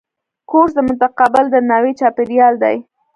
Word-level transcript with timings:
کورس 0.49 0.71
د 0.75 0.79
متقابل 0.89 1.45
درناوي 1.53 1.93
چاپېریال 1.99 2.53
دی. 2.63 2.77